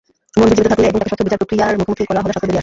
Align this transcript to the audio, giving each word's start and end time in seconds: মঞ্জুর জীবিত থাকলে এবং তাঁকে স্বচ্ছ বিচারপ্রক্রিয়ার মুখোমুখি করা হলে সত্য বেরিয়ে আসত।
মঞ্জুর 0.39 0.55
জীবিত 0.57 0.67
থাকলে 0.73 0.85
এবং 0.89 0.99
তাঁকে 0.99 1.09
স্বচ্ছ 1.09 1.23
বিচারপ্রক্রিয়ার 1.27 1.79
মুখোমুখি 1.79 2.03
করা 2.09 2.21
হলে 2.23 2.33
সত্য 2.33 2.43
বেরিয়ে 2.47 2.51
আসত। 2.51 2.57